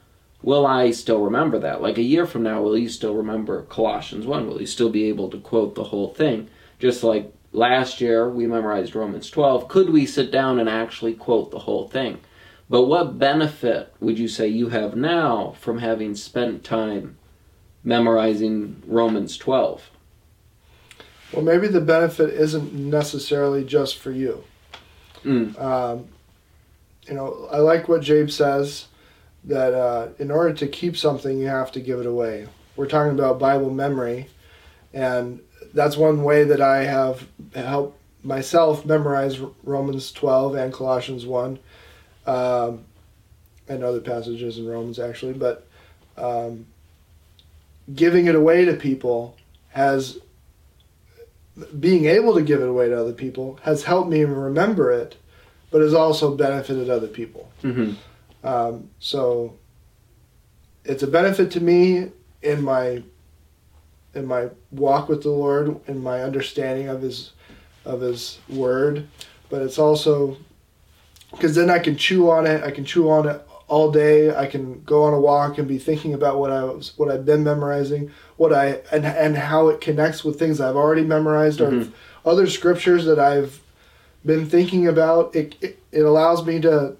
will 0.44 0.66
I 0.66 0.90
still 0.90 1.22
remember 1.22 1.58
that? 1.60 1.80
Like 1.80 1.96
a 1.96 2.02
year 2.02 2.26
from 2.26 2.42
now, 2.42 2.60
will 2.60 2.76
you 2.76 2.90
still 2.90 3.14
remember 3.14 3.62
Colossians 3.62 4.26
1? 4.26 4.46
Will 4.46 4.60
you 4.60 4.66
still 4.66 4.90
be 4.90 5.04
able 5.04 5.30
to 5.30 5.38
quote 5.38 5.74
the 5.74 5.84
whole 5.84 6.12
thing? 6.12 6.50
Just 6.78 7.02
like 7.02 7.32
last 7.52 8.00
year, 8.02 8.28
we 8.28 8.46
memorized 8.46 8.94
Romans 8.94 9.30
12. 9.30 9.68
Could 9.68 9.88
we 9.88 10.04
sit 10.04 10.30
down 10.30 10.58
and 10.60 10.68
actually 10.68 11.14
quote 11.14 11.50
the 11.50 11.60
whole 11.60 11.88
thing? 11.88 12.20
But 12.68 12.82
what 12.82 13.18
benefit 13.18 13.94
would 14.00 14.18
you 14.18 14.28
say 14.28 14.46
you 14.46 14.68
have 14.68 14.94
now 14.94 15.54
from 15.60 15.78
having 15.78 16.14
spent 16.14 16.62
time 16.62 17.16
memorizing 17.82 18.82
Romans 18.86 19.38
12? 19.38 19.90
Well, 21.32 21.42
maybe 21.42 21.68
the 21.68 21.80
benefit 21.80 22.28
isn't 22.30 22.74
necessarily 22.74 23.64
just 23.64 23.96
for 23.96 24.12
you. 24.12 24.44
Mm. 25.24 25.58
Um, 25.58 26.08
you 27.08 27.14
know, 27.14 27.48
I 27.50 27.58
like 27.58 27.88
what 27.88 28.02
Jabe 28.02 28.28
says 28.28 28.88
that 29.44 29.74
uh, 29.74 30.08
in 30.18 30.30
order 30.30 30.54
to 30.54 30.66
keep 30.66 30.96
something, 30.96 31.38
you 31.38 31.46
have 31.46 31.72
to 31.72 31.80
give 31.80 32.00
it 32.00 32.06
away. 32.06 32.48
We're 32.76 32.88
talking 32.88 33.12
about 33.12 33.38
Bible 33.38 33.70
memory, 33.70 34.28
and 34.92 35.40
that's 35.72 35.96
one 35.96 36.22
way 36.22 36.44
that 36.44 36.60
I 36.60 36.84
have 36.84 37.26
helped 37.54 37.98
myself 38.24 38.86
memorize 38.86 39.38
Romans 39.62 40.10
12 40.12 40.54
and 40.54 40.72
Colossians 40.72 41.26
1, 41.26 41.58
um, 42.26 42.84
and 43.68 43.82
other 43.82 44.00
passages 44.00 44.58
in 44.58 44.66
Romans 44.66 44.98
actually, 44.98 45.34
but 45.34 45.66
um, 46.16 46.66
giving 47.94 48.26
it 48.26 48.34
away 48.34 48.64
to 48.64 48.74
people 48.74 49.36
has 49.70 50.18
being 51.78 52.06
able 52.06 52.34
to 52.34 52.42
give 52.42 52.60
it 52.60 52.68
away 52.68 52.88
to 52.88 52.98
other 52.98 53.12
people 53.12 53.58
has 53.62 53.84
helped 53.84 54.10
me 54.10 54.24
remember 54.24 54.90
it, 54.90 55.16
but 55.70 55.80
has 55.80 55.94
also 55.94 56.34
benefited 56.36 56.90
other 56.90 57.06
people. 57.06 57.50
Mm-hmm. 57.62 57.94
Um, 58.44 58.90
so 58.98 59.56
it's 60.84 61.02
a 61.02 61.06
benefit 61.06 61.50
to 61.52 61.60
me 61.60 62.10
in 62.42 62.62
my 62.62 63.02
in 64.14 64.26
my 64.26 64.48
walk 64.70 65.08
with 65.08 65.22
the 65.22 65.30
Lord, 65.30 65.80
in 65.88 66.00
my 66.02 66.22
understanding 66.22 66.88
of 66.88 67.02
His 67.02 67.32
of 67.84 68.00
His 68.00 68.38
Word, 68.48 69.08
but 69.50 69.62
it's 69.62 69.78
also 69.78 70.36
because 71.32 71.54
then 71.54 71.70
I 71.70 71.78
can 71.80 71.96
chew 71.96 72.30
on 72.30 72.46
it. 72.46 72.62
I 72.62 72.70
can 72.70 72.84
chew 72.84 73.10
on 73.10 73.28
it 73.28 73.40
all 73.66 73.90
day. 73.90 74.34
I 74.34 74.46
can 74.46 74.82
go 74.84 75.02
on 75.04 75.14
a 75.14 75.18
walk 75.18 75.58
and 75.58 75.66
be 75.66 75.78
thinking 75.78 76.12
about 76.14 76.38
what 76.38 76.50
I 76.52 76.64
was 76.64 76.92
what 76.98 77.10
I've 77.10 77.24
been 77.24 77.42
memorizing, 77.42 78.10
what 78.36 78.52
I 78.52 78.80
and 78.92 79.04
and 79.06 79.36
how 79.36 79.68
it 79.68 79.80
connects 79.80 80.22
with 80.22 80.38
things 80.38 80.60
I've 80.60 80.76
already 80.76 81.02
memorized 81.02 81.60
Mhm. 81.60 81.90
or 82.24 82.30
other 82.30 82.46
scriptures 82.46 83.04
that 83.06 83.18
I've 83.18 83.60
been 84.24 84.46
thinking 84.46 84.86
about. 84.86 85.34
It, 85.34 85.56
it 85.62 85.78
it 85.92 86.02
allows 86.02 86.44
me 86.44 86.60
to 86.60 86.96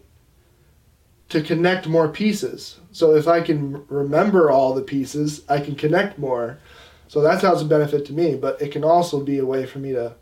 to 1.28 1.42
connect 1.42 1.86
more 1.86 2.08
pieces. 2.08 2.78
So 2.92 3.14
if 3.14 3.26
I 3.26 3.40
can 3.40 3.84
remember 3.88 4.50
all 4.50 4.74
the 4.74 4.82
pieces, 4.82 5.42
I 5.48 5.60
can 5.60 5.74
connect 5.74 6.18
more. 6.18 6.58
So 7.08 7.20
that's 7.20 7.42
how 7.42 7.52
it's 7.52 7.62
a 7.62 7.66
benefit 7.66 8.04
to 8.06 8.12
me, 8.12 8.34
but 8.34 8.60
it 8.60 8.72
can 8.72 8.84
also 8.84 9.20
be 9.20 9.38
a 9.38 9.46
way 9.46 9.66
for 9.66 9.78
me 9.78 9.92
to 9.92 10.14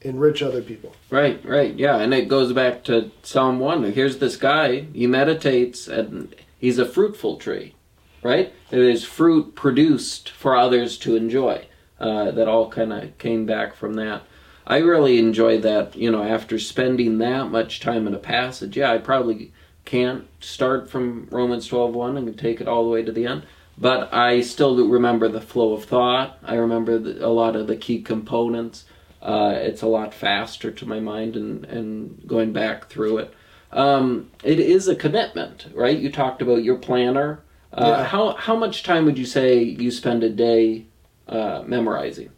enrich 0.00 0.42
other 0.42 0.62
people. 0.62 0.94
Right, 1.10 1.44
right, 1.44 1.74
yeah, 1.74 1.98
and 1.98 2.12
it 2.12 2.28
goes 2.28 2.52
back 2.52 2.84
to 2.84 3.10
Psalm 3.22 3.58
1. 3.58 3.92
Here's 3.92 4.18
this 4.18 4.36
guy, 4.36 4.86
he 4.92 5.06
meditates, 5.06 5.88
and 5.88 6.34
he's 6.58 6.78
a 6.78 6.86
fruitful 6.86 7.36
tree, 7.36 7.74
right? 8.22 8.52
There's 8.70 9.04
fruit 9.04 9.54
produced 9.54 10.30
for 10.30 10.56
others 10.56 10.98
to 10.98 11.16
enjoy. 11.16 11.66
Uh, 12.00 12.32
that 12.32 12.48
all 12.48 12.68
kind 12.68 12.92
of 12.92 13.16
came 13.18 13.46
back 13.46 13.76
from 13.76 13.94
that. 13.94 14.22
I 14.66 14.78
really 14.78 15.20
enjoy 15.20 15.60
that, 15.60 15.94
you 15.94 16.10
know, 16.10 16.24
after 16.24 16.58
spending 16.58 17.18
that 17.18 17.52
much 17.52 17.78
time 17.78 18.08
in 18.08 18.14
a 18.14 18.18
passage. 18.18 18.76
Yeah, 18.76 18.90
I 18.90 18.98
probably 18.98 19.52
can't 19.84 20.26
start 20.40 20.90
from 20.90 21.28
Romans 21.30 21.68
12.1 21.68 22.16
and 22.16 22.38
take 22.38 22.60
it 22.60 22.68
all 22.68 22.84
the 22.84 22.90
way 22.90 23.02
to 23.02 23.12
the 23.12 23.26
end. 23.26 23.44
But 23.78 24.12
I 24.12 24.42
still 24.42 24.76
remember 24.88 25.28
the 25.28 25.40
flow 25.40 25.72
of 25.72 25.84
thought. 25.84 26.38
I 26.44 26.54
remember 26.54 26.98
the, 26.98 27.26
a 27.26 27.28
lot 27.30 27.56
of 27.56 27.66
the 27.66 27.76
key 27.76 28.02
components. 28.02 28.84
Uh, 29.20 29.54
it's 29.56 29.82
a 29.82 29.86
lot 29.86 30.12
faster 30.12 30.70
to 30.70 30.86
my 30.86 31.00
mind 31.00 31.36
and, 31.36 31.64
and 31.64 32.22
going 32.26 32.52
back 32.52 32.88
through 32.88 33.18
it. 33.18 33.34
Um, 33.72 34.30
it 34.44 34.60
is 34.60 34.88
a 34.88 34.94
commitment, 34.94 35.66
right? 35.74 35.98
You 35.98 36.12
talked 36.12 36.42
about 36.42 36.62
your 36.62 36.76
planner. 36.76 37.40
Uh, 37.72 37.84
Yeah. 37.86 38.04
How 38.04 38.34
how 38.34 38.54
much 38.56 38.82
time 38.82 39.06
would 39.06 39.16
you 39.16 39.24
say 39.24 39.62
you 39.62 39.90
spend 39.90 40.22
a 40.22 40.28
day 40.28 40.84
uh, 41.26 41.62
memorizing? 41.66 42.30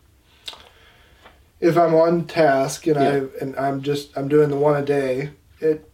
If 1.60 1.76
I'm 1.76 1.94
on 1.94 2.26
task 2.26 2.86
and 2.86 2.96
Yeah. 2.96 3.08
I 3.08 3.42
and 3.42 3.56
I'm 3.56 3.82
just 3.82 4.16
I'm 4.16 4.28
doing 4.28 4.50
the 4.50 4.56
one 4.56 4.80
a 4.80 4.84
day, 4.84 5.30
it 5.60 5.90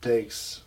takes 0.00 0.62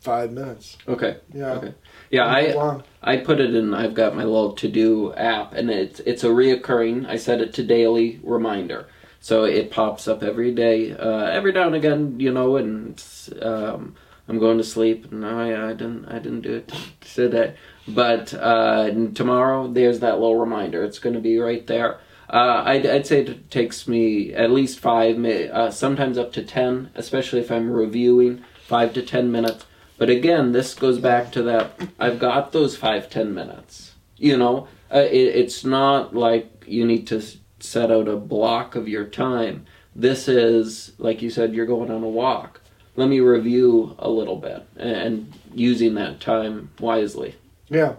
five 0.00 0.32
minutes. 0.32 0.78
Okay. 0.86 1.18
Yeah. 1.32 1.52
Okay. 1.52 1.74
Yeah, 2.10 2.24
I 2.24 2.52
long. 2.54 2.82
I 3.02 3.16
put 3.18 3.40
it 3.40 3.54
in. 3.54 3.74
I've 3.74 3.94
got 3.94 4.16
my 4.16 4.24
little 4.24 4.52
to 4.52 4.68
do 4.68 5.12
app, 5.14 5.52
and 5.52 5.70
it's 5.70 6.00
it's 6.00 6.24
a 6.24 6.28
reoccurring. 6.28 7.06
I 7.06 7.16
set 7.16 7.40
it 7.40 7.52
to 7.54 7.62
daily 7.62 8.20
reminder, 8.22 8.88
so 9.20 9.44
it 9.44 9.70
pops 9.70 10.08
up 10.08 10.22
every 10.22 10.52
day. 10.52 10.92
Uh, 10.92 11.24
every 11.26 11.52
now 11.52 11.66
and 11.66 11.74
again, 11.74 12.18
you 12.18 12.32
know, 12.32 12.56
and 12.56 13.02
um, 13.42 13.94
I'm 14.28 14.38
going 14.38 14.58
to 14.58 14.64
sleep. 14.64 15.12
No, 15.12 15.38
I, 15.38 15.70
I 15.70 15.72
didn't. 15.72 16.06
I 16.06 16.18
didn't 16.18 16.42
do 16.42 16.54
it 16.54 16.72
today. 17.00 17.56
But 17.86 18.34
uh, 18.34 18.90
tomorrow, 19.14 19.68
there's 19.68 20.00
that 20.00 20.14
little 20.20 20.36
reminder. 20.36 20.84
It's 20.84 20.98
going 20.98 21.14
to 21.14 21.20
be 21.20 21.38
right 21.38 21.66
there. 21.66 22.00
Uh, 22.30 22.62
I'd, 22.66 22.86
I'd 22.86 23.06
say 23.06 23.20
it 23.20 23.50
takes 23.50 23.88
me 23.88 24.34
at 24.34 24.50
least 24.50 24.80
five, 24.80 25.22
uh, 25.24 25.70
sometimes 25.70 26.18
up 26.18 26.32
to 26.34 26.42
ten, 26.42 26.90
especially 26.94 27.40
if 27.40 27.50
I'm 27.50 27.70
reviewing, 27.70 28.44
five 28.66 28.92
to 28.94 29.02
ten 29.02 29.32
minutes. 29.32 29.64
But 29.96 30.10
again, 30.10 30.52
this 30.52 30.74
goes 30.74 30.98
back 30.98 31.32
to 31.32 31.42
that. 31.44 31.72
I've 31.98 32.18
got 32.18 32.52
those 32.52 32.76
five, 32.76 33.08
ten 33.08 33.34
minutes. 33.34 33.94
You 34.16 34.36
know, 34.36 34.68
uh, 34.92 34.98
it, 34.98 35.16
it's 35.16 35.64
not 35.64 36.14
like 36.14 36.64
you 36.66 36.84
need 36.84 37.06
to 37.08 37.22
set 37.60 37.90
out 37.90 38.08
a 38.08 38.16
block 38.16 38.76
of 38.76 38.88
your 38.88 39.04
time. 39.04 39.66
This 39.96 40.28
is, 40.28 40.92
like 40.98 41.22
you 41.22 41.30
said, 41.30 41.54
you're 41.54 41.66
going 41.66 41.90
on 41.90 42.02
a 42.02 42.08
walk. 42.08 42.60
Let 42.94 43.08
me 43.08 43.20
review 43.20 43.96
a 43.98 44.10
little 44.10 44.36
bit 44.36 44.66
and 44.76 45.32
using 45.54 45.94
that 45.94 46.20
time 46.20 46.70
wisely. 46.78 47.36
Yeah. 47.68 47.94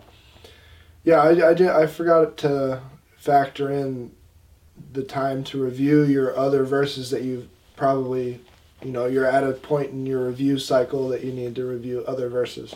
Yeah, 1.03 1.21
I, 1.21 1.49
I 1.49 1.53
did. 1.53 1.69
I 1.69 1.87
forgot 1.87 2.37
to 2.37 2.81
factor 3.17 3.71
in 3.71 4.11
the 4.91 5.03
time 5.03 5.43
to 5.45 5.63
review 5.63 6.03
your 6.03 6.35
other 6.37 6.63
verses 6.63 7.11
that 7.11 7.21
you've 7.21 7.47
probably, 7.75 8.41
you 8.81 8.91
know, 8.91 9.05
you're 9.05 9.25
at 9.25 9.43
a 9.43 9.53
point 9.53 9.91
in 9.91 10.05
your 10.05 10.27
review 10.27 10.57
cycle 10.57 11.09
that 11.09 11.23
you 11.23 11.31
need 11.31 11.55
to 11.55 11.65
review 11.65 12.03
other 12.07 12.29
verses. 12.29 12.75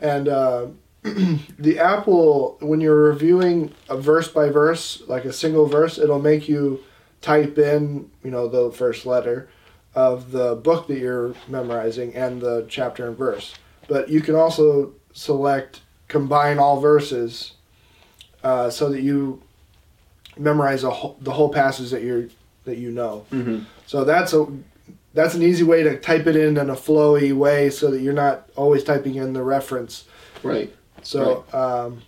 And 0.00 0.28
uh, 0.28 0.66
the 1.02 1.78
app 1.78 2.06
will, 2.06 2.56
when 2.60 2.80
you're 2.80 3.04
reviewing 3.10 3.74
a 3.88 3.96
verse 3.96 4.28
by 4.28 4.48
verse, 4.48 5.02
like 5.06 5.24
a 5.24 5.32
single 5.32 5.66
verse, 5.66 5.98
it'll 5.98 6.20
make 6.20 6.48
you 6.48 6.82
type 7.20 7.58
in, 7.58 8.10
you 8.22 8.30
know, 8.30 8.48
the 8.48 8.70
first 8.72 9.06
letter 9.06 9.48
of 9.94 10.30
the 10.30 10.54
book 10.54 10.86
that 10.88 10.98
you're 10.98 11.34
memorizing 11.48 12.14
and 12.14 12.40
the 12.40 12.66
chapter 12.68 13.08
and 13.08 13.16
verse. 13.16 13.54
But 13.88 14.08
you 14.08 14.20
can 14.20 14.34
also 14.34 14.94
select 15.12 15.80
combine 16.08 16.58
all 16.58 16.80
verses 16.80 17.52
uh, 18.44 18.70
so 18.70 18.90
that 18.90 19.00
you 19.00 19.42
memorize 20.38 20.84
a 20.84 20.90
whole, 20.90 21.16
the 21.20 21.32
whole 21.32 21.48
passage 21.48 21.90
that 21.90 22.02
you're 22.02 22.28
that 22.64 22.78
you 22.78 22.90
know. 22.90 23.24
Mm-hmm. 23.30 23.60
So 23.86 24.04
that's 24.04 24.32
a 24.32 24.46
that's 25.14 25.34
an 25.34 25.42
easy 25.42 25.62
way 25.62 25.82
to 25.82 25.98
type 25.98 26.26
it 26.26 26.36
in 26.36 26.56
in 26.56 26.70
a 26.70 26.74
flowy 26.74 27.32
way 27.32 27.70
so 27.70 27.90
that 27.90 28.00
you're 28.00 28.12
not 28.12 28.48
always 28.56 28.84
typing 28.84 29.14
in 29.14 29.32
the 29.32 29.42
reference. 29.42 30.04
Right. 30.42 30.74
So 31.02 31.44
um, 31.52 32.02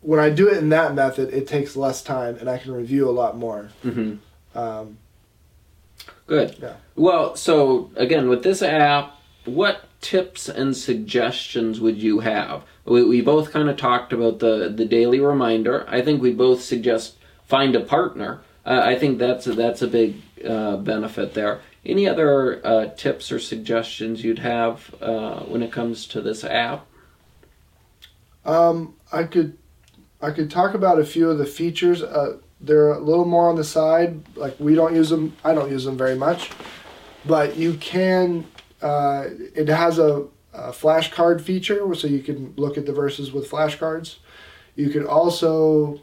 when 0.00 0.20
I 0.20 0.30
do 0.30 0.48
it 0.48 0.58
in 0.58 0.68
that 0.68 0.94
method, 0.94 1.32
it 1.32 1.46
takes 1.46 1.74
less 1.74 2.02
time 2.02 2.36
and 2.36 2.48
I 2.48 2.58
can 2.58 2.72
review 2.72 3.08
a 3.08 3.12
lot 3.12 3.36
more. 3.36 3.70
Mm-hmm. 3.84 4.58
Um, 4.58 4.98
Good. 6.26 6.56
Yeah. 6.60 6.74
Well, 6.94 7.36
so 7.36 7.90
again, 7.96 8.28
with 8.28 8.42
this 8.42 8.62
app, 8.62 9.17
what 9.54 9.84
tips 10.00 10.48
and 10.48 10.76
suggestions 10.76 11.80
would 11.80 11.96
you 11.96 12.20
have? 12.20 12.64
We, 12.84 13.04
we 13.04 13.20
both 13.20 13.52
kind 13.52 13.68
of 13.68 13.76
talked 13.76 14.12
about 14.12 14.38
the, 14.38 14.72
the 14.74 14.84
daily 14.84 15.20
reminder. 15.20 15.84
I 15.88 16.02
think 16.02 16.22
we 16.22 16.32
both 16.32 16.62
suggest 16.62 17.16
find 17.46 17.74
a 17.74 17.80
partner. 17.80 18.40
Uh, 18.64 18.82
I 18.84 18.98
think 18.98 19.18
that's 19.18 19.46
a, 19.46 19.54
that's 19.54 19.82
a 19.82 19.88
big 19.88 20.22
uh, 20.46 20.76
benefit 20.76 21.34
there. 21.34 21.60
Any 21.84 22.08
other 22.08 22.64
uh, 22.66 22.86
tips 22.96 23.32
or 23.32 23.38
suggestions 23.38 24.22
you'd 24.22 24.40
have 24.40 24.94
uh, 25.00 25.40
when 25.40 25.62
it 25.62 25.72
comes 25.72 26.06
to 26.08 26.20
this 26.20 26.44
app? 26.44 26.86
Um, 28.44 28.94
I 29.12 29.24
could, 29.24 29.56
I 30.20 30.30
could 30.30 30.50
talk 30.50 30.74
about 30.74 30.98
a 30.98 31.04
few 31.04 31.30
of 31.30 31.38
the 31.38 31.46
features. 31.46 32.02
Uh, 32.02 32.38
they're 32.60 32.92
a 32.92 32.98
little 32.98 33.24
more 33.24 33.48
on 33.48 33.56
the 33.56 33.64
side. 33.64 34.22
Like 34.36 34.58
we 34.58 34.74
don't 34.74 34.94
use 34.94 35.10
them. 35.10 35.36
I 35.44 35.54
don't 35.54 35.70
use 35.70 35.84
them 35.84 35.96
very 35.96 36.16
much, 36.16 36.50
but 37.24 37.56
you 37.56 37.74
can. 37.74 38.46
Uh, 38.80 39.26
it 39.54 39.68
has 39.68 39.98
a, 39.98 40.26
a 40.52 40.70
flashcard 40.70 41.40
feature, 41.40 41.94
so 41.94 42.06
you 42.06 42.20
can 42.20 42.54
look 42.56 42.78
at 42.78 42.86
the 42.86 42.92
verses 42.92 43.32
with 43.32 43.50
flashcards. 43.50 44.16
You 44.76 44.90
could 44.90 45.06
also 45.06 46.00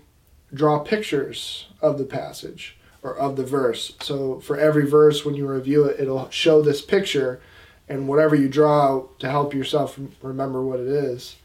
draw 0.54 0.80
pictures 0.80 1.68
of 1.82 1.98
the 1.98 2.04
passage 2.06 2.78
or 3.02 3.16
of 3.18 3.36
the 3.36 3.44
verse. 3.46 3.94
So 4.02 4.40
for 4.40 4.58
every 4.58 4.86
verse, 4.90 5.24
when 5.26 5.36
you 5.36 5.48
review 5.48 5.86
it, 5.86 6.00
it'll 6.00 6.30
show 6.30 6.62
this 6.62 6.82
picture, 6.82 7.40
and 7.88 8.08
whatever 8.08 8.36
you 8.36 8.50
draw 8.50 9.06
to 9.20 9.30
help 9.30 9.54
yourself 9.54 9.98
remember 10.22 10.62
what 10.64 10.80
it 10.80 10.88
is 10.88 11.36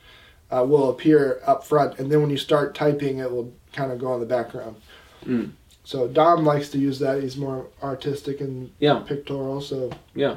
uh, 0.50 0.64
will 0.64 0.90
appear 0.90 1.40
up 1.46 1.64
front, 1.64 1.98
and 1.98 2.10
then 2.10 2.20
when 2.20 2.30
you 2.30 2.36
start 2.38 2.74
typing, 2.74 3.18
it 3.18 3.30
will 3.30 3.52
kind 3.72 3.92
of 3.92 3.98
go 3.98 4.14
in 4.14 4.20
the 4.20 4.26
background. 4.26 4.76
Mm. 5.24 5.52
So 5.84 6.08
Dom 6.08 6.44
likes 6.44 6.68
to 6.70 6.78
use 6.78 6.98
that. 7.00 7.22
He's 7.22 7.36
more 7.36 7.66
artistic 7.82 8.40
and 8.40 8.70
Yeah. 8.78 9.00
pictorial. 9.00 9.60
So 9.60 9.90
Yeah. 10.14 10.36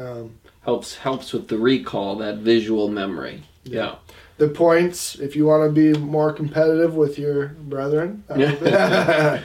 Um, 0.00 0.38
Helps 0.62 0.96
helps 0.98 1.32
with 1.32 1.48
the 1.48 1.58
recall, 1.58 2.16
that 2.16 2.38
visual 2.38 2.88
memory. 2.88 3.42
Yeah. 3.64 3.96
the 4.38 4.48
points, 4.48 5.16
if 5.16 5.36
you 5.36 5.46
want 5.46 5.68
to 5.68 5.72
be 5.72 5.98
more 5.98 6.32
competitive 6.32 6.94
with 6.94 7.18
your 7.18 7.48
brethren, 7.48 8.24
uh, 8.28 9.38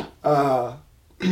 uh, 0.24 0.76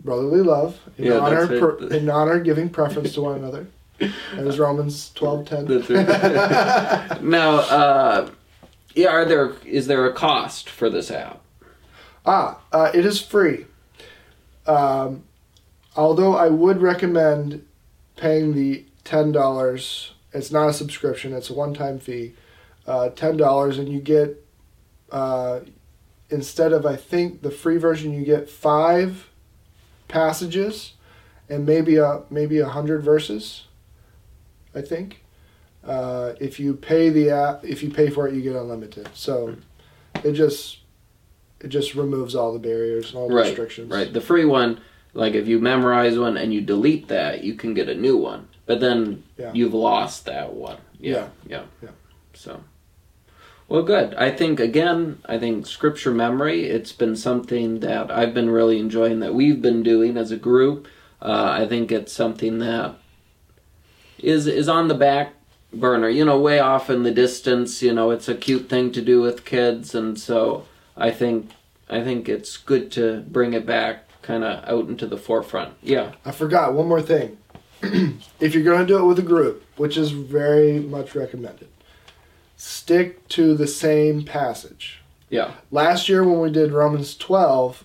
brotherly 0.00 0.40
love 0.40 0.78
in 0.98 1.06
Yeah, 1.06 1.18
honor 1.18 1.46
per, 1.46 1.78
in 1.88 2.10
honor 2.10 2.40
giving 2.40 2.68
preference 2.68 3.14
to 3.14 3.22
one 3.22 3.38
another. 3.38 3.66
That 4.34 4.46
is 4.46 4.58
Romans 4.58 5.12
twelve 5.14 5.46
ten. 5.46 5.66
It. 5.70 5.88
now, 7.22 7.50
uh, 7.56 8.30
yeah, 8.96 9.08
are 9.08 9.24
there 9.24 9.52
is 9.64 9.86
there 9.86 10.06
a 10.06 10.12
cost 10.12 10.68
for 10.68 10.90
this 10.90 11.10
app? 11.10 11.40
Ah, 12.26 12.58
uh, 12.72 12.90
it 12.92 13.06
is 13.06 13.20
free. 13.20 13.66
Um, 14.66 15.22
although 15.94 16.34
I 16.34 16.48
would 16.48 16.82
recommend 16.82 17.64
paying 18.16 18.54
the 18.54 18.84
ten 19.04 19.32
dollars. 19.32 20.12
It's 20.32 20.50
not 20.50 20.68
a 20.68 20.72
subscription; 20.72 21.32
it's 21.32 21.50
a 21.50 21.54
one-time 21.54 21.98
fee. 21.98 22.34
Uh, 22.86 23.10
ten 23.10 23.36
dollars, 23.36 23.78
and 23.78 23.88
you 23.88 24.00
get 24.00 24.44
uh, 25.10 25.60
instead 26.30 26.72
of 26.72 26.86
I 26.86 26.96
think 26.96 27.42
the 27.42 27.50
free 27.50 27.76
version, 27.76 28.12
you 28.12 28.24
get 28.24 28.48
five 28.48 29.28
passages 30.08 30.94
and 31.48 31.66
maybe 31.66 31.96
a 31.96 32.22
maybe 32.30 32.58
a 32.58 32.68
hundred 32.68 33.02
verses. 33.02 33.66
I 34.74 34.80
think. 34.80 35.18
Uh, 35.84 36.34
if 36.40 36.60
you 36.60 36.74
pay 36.74 37.08
the 37.08 37.30
app, 37.30 37.64
if 37.64 37.82
you 37.82 37.90
pay 37.90 38.08
for 38.08 38.28
it, 38.28 38.34
you 38.34 38.40
get 38.40 38.54
unlimited. 38.54 39.08
So 39.14 39.56
it 40.22 40.32
just 40.32 40.78
it 41.60 41.68
just 41.68 41.94
removes 41.94 42.34
all 42.34 42.52
the 42.52 42.58
barriers 42.58 43.10
and 43.10 43.18
all 43.18 43.28
the 43.28 43.34
Right, 43.34 43.46
restrictions. 43.46 43.90
Right. 43.90 44.12
The 44.12 44.20
free 44.20 44.44
one, 44.44 44.80
like 45.14 45.34
if 45.34 45.46
you 45.46 45.58
memorize 45.58 46.18
one 46.18 46.36
and 46.36 46.52
you 46.52 46.60
delete 46.60 47.08
that, 47.08 47.44
you 47.44 47.54
can 47.54 47.74
get 47.74 47.88
a 47.88 47.94
new 47.94 48.16
one. 48.16 48.48
But 48.66 48.80
then 48.80 49.22
Yeah. 49.38 49.50
you've 49.52 49.74
lost 49.74 50.24
that 50.26 50.54
one. 50.54 50.78
Yeah. 51.00 51.28
Yeah. 51.46 51.62
Yeah. 51.82 51.90
So. 52.34 52.60
Well, 53.68 53.82
good. 53.82 54.14
I 54.14 54.30
think 54.30 54.60
again, 54.60 55.18
I 55.26 55.38
think 55.38 55.66
scripture 55.66 56.10
memory. 56.12 56.64
It's 56.64 56.92
been 56.92 57.16
something 57.16 57.80
that 57.80 58.10
I've 58.10 58.34
been 58.34 58.50
really 58.50 58.78
enjoying 58.78 59.20
that 59.20 59.34
we've 59.34 59.62
been 59.62 59.82
doing 59.82 60.16
as 60.16 60.30
a 60.30 60.36
group. 60.36 60.86
Uh, 61.20 61.48
I 61.60 61.66
think 61.66 61.90
it's 61.92 62.12
something 62.12 62.58
that 62.58 62.96
is 64.18 64.46
is 64.46 64.68
on 64.68 64.88
the 64.88 64.94
back 64.94 65.34
burner. 65.72 66.08
You 66.08 66.24
know, 66.24 66.38
way 66.38 66.58
off 66.58 66.90
in 66.90 67.02
the 67.02 67.10
distance. 67.10 67.82
You 67.82 67.92
know, 67.94 68.10
it's 68.10 68.28
a 68.28 68.34
cute 68.34 68.68
thing 68.68 68.92
to 68.92 69.00
do 69.02 69.20
with 69.22 69.44
kids, 69.44 69.94
and 69.94 70.18
so 70.18 70.64
I 70.96 71.10
think 71.10 71.50
I 71.88 72.02
think 72.02 72.28
it's 72.28 72.56
good 72.56 72.90
to 72.92 73.20
bring 73.28 73.54
it 73.54 73.64
back, 73.66 74.06
kind 74.22 74.44
of 74.44 74.64
out 74.68 74.88
into 74.88 75.06
the 75.06 75.16
forefront. 75.16 75.74
Yeah. 75.82 76.12
I 76.24 76.30
forgot 76.30 76.74
one 76.74 76.88
more 76.88 77.02
thing. 77.02 77.38
if 78.40 78.54
you're 78.54 78.62
going 78.62 78.80
to 78.80 78.86
do 78.86 78.98
it 78.98 79.06
with 79.06 79.18
a 79.18 79.22
group, 79.22 79.64
which 79.76 79.96
is 79.96 80.12
very 80.12 80.78
much 80.78 81.14
recommended, 81.14 81.68
stick 82.56 83.28
to 83.28 83.54
the 83.54 83.66
same 83.66 84.24
passage. 84.24 85.00
Yeah. 85.28 85.52
Last 85.70 86.08
year 86.08 86.22
when 86.24 86.40
we 86.40 86.50
did 86.50 86.72
Romans 86.72 87.16
12, 87.16 87.84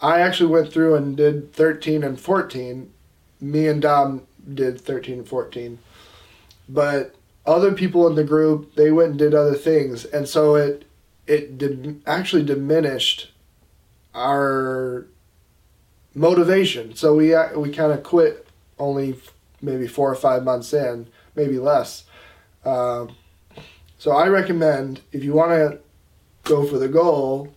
I 0.00 0.20
actually 0.20 0.50
went 0.50 0.72
through 0.72 0.94
and 0.94 1.16
did 1.16 1.52
13 1.52 2.04
and 2.04 2.20
14. 2.20 2.92
Me 3.40 3.66
and 3.66 3.82
Dom 3.82 4.26
did 4.52 4.80
13 4.80 5.18
and 5.18 5.28
14. 5.28 5.78
But 6.68 7.14
other 7.44 7.72
people 7.72 8.06
in 8.06 8.14
the 8.14 8.24
group, 8.24 8.74
they 8.74 8.92
went 8.92 9.10
and 9.10 9.18
did 9.18 9.34
other 9.34 9.54
things. 9.54 10.04
And 10.04 10.28
so 10.28 10.54
it 10.54 10.84
it 11.26 11.56
dim- 11.58 12.02
actually 12.06 12.44
diminished 12.44 13.30
our 14.14 15.06
motivation. 16.14 16.94
So 16.94 17.14
we 17.14 17.34
we 17.56 17.70
kind 17.70 17.92
of 17.92 18.02
quit 18.02 18.46
only 18.78 19.16
maybe 19.60 19.86
4 19.86 20.10
or 20.10 20.14
5 20.14 20.42
months 20.42 20.72
in, 20.72 21.06
maybe 21.36 21.58
less. 21.58 22.04
Um, 22.64 23.14
so 23.98 24.10
I 24.10 24.26
recommend 24.26 25.00
if 25.12 25.22
you 25.22 25.32
want 25.32 25.52
to 25.52 25.78
go 26.42 26.66
for 26.66 26.78
the 26.78 26.88
goal, 26.88 27.54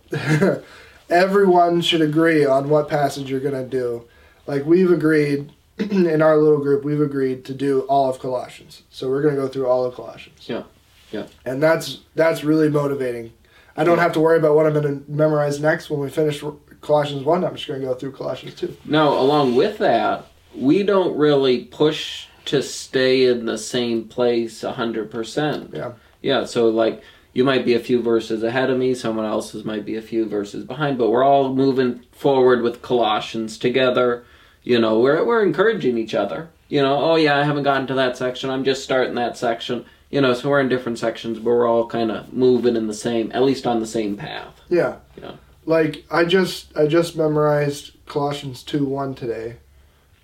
everyone 1.10 1.80
should 1.80 2.00
agree 2.00 2.44
on 2.44 2.68
what 2.68 2.88
passage 2.88 3.30
you're 3.30 3.40
going 3.40 3.54
to 3.54 3.68
do. 3.68 4.04
Like 4.46 4.64
we've 4.64 4.90
agreed 4.90 5.52
in 5.78 6.22
our 6.22 6.36
little 6.36 6.60
group, 6.60 6.84
we've 6.84 7.00
agreed 7.00 7.44
to 7.46 7.54
do 7.54 7.80
all 7.82 8.08
of 8.08 8.18
Colossians. 8.18 8.82
So 8.90 9.08
we're 9.08 9.22
going 9.22 9.34
to 9.34 9.40
go 9.40 9.48
through 9.48 9.66
all 9.66 9.84
of 9.84 9.94
Colossians. 9.94 10.48
Yeah, 10.48 10.62
yeah. 11.10 11.26
And 11.44 11.62
that's 11.62 12.00
that's 12.14 12.44
really 12.44 12.68
motivating. 12.68 13.32
I 13.76 13.84
don't 13.84 13.98
have 13.98 14.12
to 14.14 14.20
worry 14.20 14.38
about 14.38 14.54
what 14.54 14.66
I'm 14.66 14.72
going 14.72 15.04
to 15.04 15.10
memorize 15.10 15.60
next 15.60 15.90
when 15.90 16.00
we 16.00 16.08
finish 16.08 16.42
Colossians 16.86 17.24
1. 17.24 17.44
I'm 17.44 17.54
just 17.56 17.66
going 17.66 17.80
to 17.80 17.86
go 17.86 17.94
through 17.94 18.12
Colossians 18.12 18.54
2. 18.54 18.76
Now, 18.84 19.08
along 19.18 19.56
with 19.56 19.78
that, 19.78 20.26
we 20.54 20.82
don't 20.82 21.16
really 21.16 21.64
push 21.64 22.28
to 22.46 22.62
stay 22.62 23.26
in 23.26 23.44
the 23.46 23.58
same 23.58 24.04
place 24.04 24.62
a 24.62 24.72
hundred 24.72 25.10
percent. 25.10 25.70
Yeah. 25.74 25.92
Yeah. 26.22 26.44
So 26.44 26.68
like 26.68 27.02
you 27.32 27.44
might 27.44 27.64
be 27.64 27.74
a 27.74 27.80
few 27.80 28.00
verses 28.00 28.42
ahead 28.42 28.70
of 28.70 28.78
me, 28.78 28.94
someone 28.94 29.26
else's 29.26 29.64
might 29.64 29.84
be 29.84 29.96
a 29.96 30.02
few 30.02 30.26
verses 30.26 30.64
behind, 30.64 30.96
but 30.96 31.10
we're 31.10 31.24
all 31.24 31.52
moving 31.52 32.02
forward 32.12 32.62
with 32.62 32.82
Colossians 32.82 33.58
together. 33.58 34.24
You 34.62 34.78
know, 34.78 35.00
we're 35.00 35.24
we're 35.24 35.44
encouraging 35.44 35.98
each 35.98 36.14
other. 36.14 36.48
You 36.68 36.82
know, 36.82 36.98
oh 36.98 37.16
yeah, 37.16 37.38
I 37.38 37.42
haven't 37.42 37.64
gotten 37.64 37.86
to 37.88 37.94
that 37.94 38.16
section. 38.16 38.48
I'm 38.48 38.64
just 38.64 38.84
starting 38.84 39.16
that 39.16 39.36
section. 39.36 39.84
You 40.10 40.20
know, 40.20 40.34
so 40.34 40.48
we're 40.48 40.60
in 40.60 40.68
different 40.68 41.00
sections, 41.00 41.38
but 41.38 41.50
we're 41.50 41.68
all 41.68 41.86
kind 41.88 42.12
of 42.12 42.32
moving 42.32 42.76
in 42.76 42.86
the 42.86 42.94
same, 42.94 43.32
at 43.32 43.42
least 43.42 43.66
on 43.66 43.80
the 43.80 43.86
same 43.86 44.16
path. 44.16 44.60
Yeah. 44.68 44.96
Yeah. 45.20 45.32
Like 45.66 46.04
I 46.10 46.24
just 46.24 46.76
I 46.76 46.86
just 46.86 47.16
memorized 47.16 47.92
Colossians 48.06 48.62
2 48.62 48.84
1 48.84 49.14
today. 49.14 49.56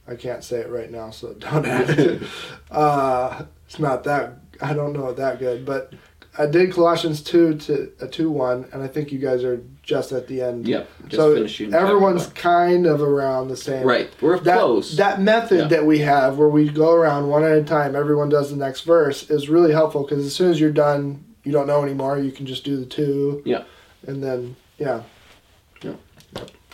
I 0.08 0.14
can't 0.16 0.42
say 0.42 0.58
it 0.60 0.70
right 0.70 0.90
now, 0.90 1.10
so 1.10 1.32
don't 1.38 1.66
ask. 1.66 2.22
uh, 2.70 3.44
it's 3.66 3.78
not 3.78 4.04
that 4.04 4.34
I 4.60 4.72
don't 4.72 4.92
know 4.92 5.08
it 5.08 5.16
that 5.16 5.38
good, 5.40 5.66
but 5.66 5.92
I 6.38 6.46
did 6.46 6.72
Colossians 6.72 7.22
2 7.22 7.58
to 7.58 7.92
a 8.00 8.06
2 8.08 8.30
1, 8.30 8.68
and 8.72 8.82
I 8.82 8.86
think 8.86 9.12
you 9.12 9.18
guys 9.18 9.44
are 9.44 9.62
just 9.82 10.12
at 10.12 10.28
the 10.28 10.40
end. 10.40 10.66
Yep. 10.68 10.88
Just 11.08 11.16
so 11.16 11.76
everyone's 11.76 12.28
kind 12.28 12.86
of 12.86 13.02
around 13.02 13.48
the 13.48 13.56
same. 13.56 13.84
right. 13.84 14.08
We're 14.20 14.38
That, 14.38 14.58
close. 14.58 14.96
that 14.96 15.20
method 15.20 15.58
Yeah. 15.58 15.66
that 15.68 15.84
we 15.84 15.98
have 15.98 16.38
where 16.38 16.48
we 16.48 16.68
go 16.70 16.92
around 16.92 17.28
one 17.28 17.42
at 17.44 17.58
a 17.58 17.64
time, 17.64 17.94
everyone 17.96 18.28
does 18.28 18.48
the 18.50 18.56
next 18.56 18.82
verse, 18.82 19.28
is 19.28 19.48
really 19.50 19.72
helpful 19.72 20.04
because 20.04 20.24
as 20.24 20.34
soon 20.34 20.50
as 20.50 20.60
you're 20.60 20.70
done, 20.70 21.24
you 21.42 21.50
don't 21.52 21.66
know 21.66 21.82
anymore. 21.82 22.16
You 22.18 22.30
can 22.30 22.46
just 22.46 22.64
do 22.64 22.76
the 22.78 22.86
two. 22.86 23.42
Yeah. 23.44 23.64
And 24.06 24.22
then, 24.22 24.54
yeah. 24.78 25.02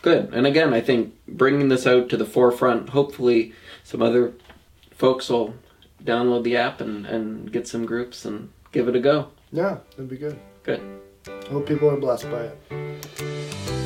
Good. 0.03 0.33
And 0.33 0.47
again, 0.47 0.73
I 0.73 0.81
think 0.81 1.15
bringing 1.27 1.69
this 1.69 1.87
out 1.87 2.09
to 2.11 2.17
the 2.17 2.25
forefront, 2.25 2.91
hopefully 2.91 3.53
some 3.85 4.03
other 4.03 4.33
folks 4.93 5.29
will 5.29 5.55
download 6.05 6.45
the 6.45 6.57
app 6.57 6.81
and, 6.81 7.07
and 7.07 7.51
get 7.53 7.67
some 7.67 7.85
groups 7.85 8.25
and 8.25 8.51
give 8.73 8.89
it 8.89 8.97
a 8.97 9.01
go. 9.01 9.29
Yeah, 9.53 9.79
that'd 9.91 10.09
be 10.09 10.17
good. 10.17 10.39
Good. 10.63 10.81
I 11.27 11.49
hope 11.51 11.67
people 11.67 11.91
are 11.91 11.97
blessed 11.97 12.31
by 12.31 12.51
it. 12.71 13.78